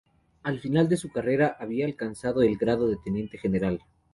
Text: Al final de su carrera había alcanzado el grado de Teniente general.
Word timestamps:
Al 0.41 0.59
final 0.59 0.89
de 0.89 0.97
su 0.97 1.11
carrera 1.11 1.55
había 1.59 1.85
alcanzado 1.85 2.41
el 2.41 2.57
grado 2.57 2.87
de 2.87 2.97
Teniente 2.97 3.37
general. 3.37 3.83